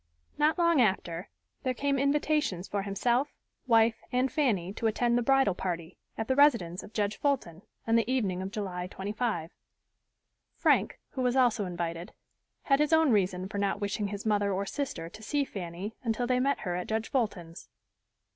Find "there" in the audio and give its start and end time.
1.61-1.75